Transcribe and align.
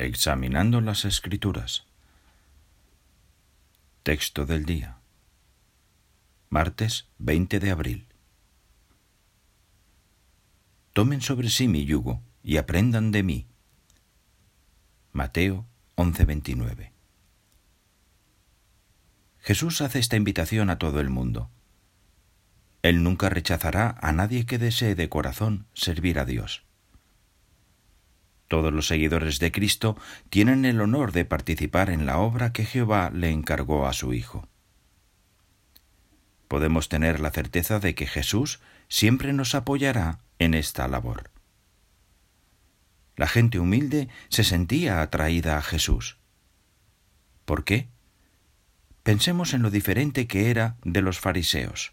Examinando 0.00 0.80
las 0.80 1.04
Escrituras. 1.04 1.84
Texto 4.04 4.46
del 4.46 4.64
día. 4.64 4.98
Martes 6.50 7.08
20 7.18 7.58
de 7.58 7.70
abril. 7.72 8.06
Tomen 10.92 11.20
sobre 11.20 11.50
sí 11.50 11.66
mi 11.66 11.84
yugo 11.84 12.22
y 12.44 12.58
aprendan 12.58 13.10
de 13.10 13.24
mí. 13.24 13.48
Mateo 15.10 15.66
11:29. 15.96 16.92
Jesús 19.40 19.80
hace 19.80 19.98
esta 19.98 20.14
invitación 20.14 20.70
a 20.70 20.78
todo 20.78 21.00
el 21.00 21.10
mundo. 21.10 21.50
Él 22.82 23.02
nunca 23.02 23.30
rechazará 23.30 23.96
a 24.00 24.12
nadie 24.12 24.46
que 24.46 24.58
desee 24.58 24.94
de 24.94 25.08
corazón 25.08 25.66
servir 25.74 26.20
a 26.20 26.24
Dios. 26.24 26.67
Todos 28.48 28.72
los 28.72 28.86
seguidores 28.86 29.38
de 29.38 29.52
Cristo 29.52 29.96
tienen 30.30 30.64
el 30.64 30.80
honor 30.80 31.12
de 31.12 31.26
participar 31.26 31.90
en 31.90 32.06
la 32.06 32.18
obra 32.18 32.52
que 32.52 32.64
Jehová 32.64 33.10
le 33.12 33.30
encargó 33.30 33.86
a 33.86 33.92
su 33.92 34.14
Hijo. 34.14 34.48
Podemos 36.48 36.88
tener 36.88 37.20
la 37.20 37.30
certeza 37.30 37.78
de 37.78 37.94
que 37.94 38.06
Jesús 38.06 38.60
siempre 38.88 39.34
nos 39.34 39.54
apoyará 39.54 40.20
en 40.38 40.54
esta 40.54 40.88
labor. 40.88 41.30
La 43.16 43.26
gente 43.26 43.58
humilde 43.58 44.08
se 44.30 44.44
sentía 44.44 45.02
atraída 45.02 45.58
a 45.58 45.62
Jesús. 45.62 46.16
¿Por 47.44 47.64
qué? 47.64 47.88
Pensemos 49.02 49.52
en 49.52 49.62
lo 49.62 49.70
diferente 49.70 50.26
que 50.26 50.50
era 50.50 50.76
de 50.84 51.02
los 51.02 51.18
fariseos. 51.18 51.92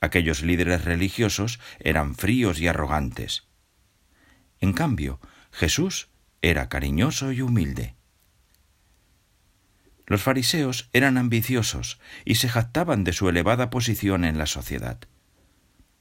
Aquellos 0.00 0.42
líderes 0.42 0.84
religiosos 0.84 1.60
eran 1.80 2.14
fríos 2.14 2.60
y 2.60 2.68
arrogantes. 2.68 3.48
En 4.60 4.72
cambio, 4.72 5.20
Jesús 5.54 6.08
era 6.42 6.68
cariñoso 6.68 7.30
y 7.30 7.40
humilde. 7.40 7.94
Los 10.04 10.20
fariseos 10.20 10.90
eran 10.92 11.16
ambiciosos 11.16 12.00
y 12.24 12.34
se 12.34 12.48
jactaban 12.48 13.04
de 13.04 13.12
su 13.12 13.28
elevada 13.28 13.70
posición 13.70 14.24
en 14.24 14.36
la 14.36 14.46
sociedad, 14.46 14.98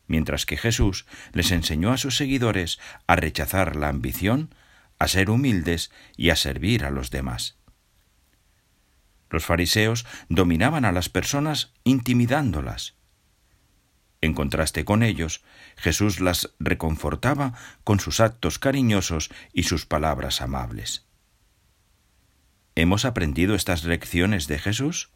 mientras 0.08 0.48
que 0.48 0.58
Jesús 0.58 1.06
les 1.34 1.52
enseñó 1.52 1.94
a 1.94 1.98
sus 1.98 2.18
seguidores 2.18 2.80
a 3.06 3.16
rechazar 3.16 3.76
la 3.76 3.90
ambición, 3.90 4.56
a 4.98 5.08
ser 5.08 5.30
humildes 5.30 5.92
y 6.18 6.32
a 6.32 6.36
servir 6.36 6.84
a 6.84 6.90
los 6.90 7.12
demás. 7.12 7.56
Los 9.30 9.46
fariseos 9.46 10.04
dominaban 10.30 10.84
a 10.84 10.92
las 10.92 11.10
personas 11.10 11.74
intimidándolas, 11.84 12.96
en 14.24 14.34
contraste 14.34 14.86
con 14.86 15.04
ellos, 15.04 15.44
Jesús 15.76 16.22
las 16.22 16.52
reconfortaba 16.58 17.54
con 17.84 18.00
sus 18.00 18.22
actos 18.22 18.58
cariñosos 18.58 19.30
y 19.52 19.64
sus 19.64 19.86
palabras 19.86 20.42
amables. 20.42 21.06
¿Hemos 22.76 23.04
aprendido 23.04 23.54
estas 23.54 23.84
lecciones 23.84 24.48
de 24.48 24.60
Jesús? 24.60 25.12